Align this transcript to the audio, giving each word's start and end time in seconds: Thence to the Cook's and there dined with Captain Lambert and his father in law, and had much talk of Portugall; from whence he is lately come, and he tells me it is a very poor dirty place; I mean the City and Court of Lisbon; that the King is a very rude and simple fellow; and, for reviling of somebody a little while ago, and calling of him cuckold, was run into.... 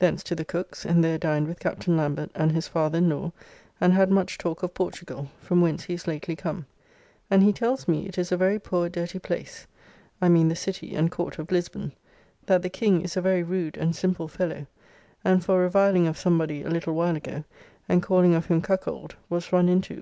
Thence 0.00 0.22
to 0.24 0.34
the 0.34 0.44
Cook's 0.44 0.84
and 0.84 1.02
there 1.02 1.16
dined 1.16 1.48
with 1.48 1.58
Captain 1.58 1.96
Lambert 1.96 2.28
and 2.34 2.52
his 2.52 2.68
father 2.68 2.98
in 2.98 3.08
law, 3.08 3.32
and 3.80 3.94
had 3.94 4.10
much 4.10 4.36
talk 4.36 4.62
of 4.62 4.74
Portugall; 4.74 5.30
from 5.40 5.62
whence 5.62 5.84
he 5.84 5.94
is 5.94 6.06
lately 6.06 6.36
come, 6.36 6.66
and 7.30 7.42
he 7.42 7.54
tells 7.54 7.88
me 7.88 8.06
it 8.06 8.18
is 8.18 8.30
a 8.30 8.36
very 8.36 8.58
poor 8.58 8.90
dirty 8.90 9.18
place; 9.18 9.66
I 10.20 10.28
mean 10.28 10.48
the 10.48 10.56
City 10.56 10.94
and 10.94 11.10
Court 11.10 11.38
of 11.38 11.50
Lisbon; 11.50 11.92
that 12.44 12.60
the 12.60 12.68
King 12.68 13.00
is 13.00 13.16
a 13.16 13.22
very 13.22 13.42
rude 13.42 13.78
and 13.78 13.96
simple 13.96 14.28
fellow; 14.28 14.66
and, 15.24 15.42
for 15.42 15.60
reviling 15.60 16.06
of 16.06 16.18
somebody 16.18 16.62
a 16.62 16.68
little 16.68 16.92
while 16.94 17.16
ago, 17.16 17.42
and 17.88 18.02
calling 18.02 18.34
of 18.34 18.44
him 18.44 18.60
cuckold, 18.60 19.14
was 19.30 19.54
run 19.54 19.70
into.... 19.70 20.00